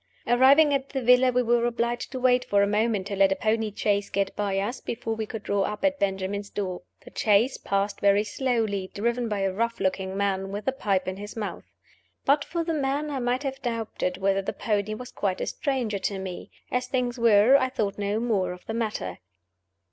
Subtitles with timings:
[0.25, 3.35] Arriving at the villa, we were obliged to wait for a moment to let a
[3.35, 6.81] pony chaise get by us before we could draw up at Benjamin's door.
[7.05, 11.17] The chaise passed very slowly, driven by a rough looking man, with a pipe in
[11.17, 11.65] his mouth.
[12.25, 15.99] But for the man, I might have doubted whether the pony was quite a stranger
[15.99, 16.49] to me.
[16.71, 19.19] As things were, I thought no more of the matter.